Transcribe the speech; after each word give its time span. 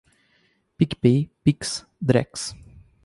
PicPay, 0.79 1.29
Pix, 1.43 1.85
Drex 2.01 2.55